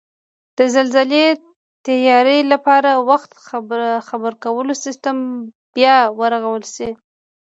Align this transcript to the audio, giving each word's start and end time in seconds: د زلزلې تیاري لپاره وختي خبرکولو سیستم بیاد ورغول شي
د 0.57 0.59
زلزلې 0.75 1.25
تیاري 1.85 2.39
لپاره 2.51 2.91
وختي 3.09 3.37
خبرکولو 4.09 4.71
سیستم 4.83 5.17
بیاد 5.73 6.07
ورغول 6.19 6.63
شي 6.75 6.89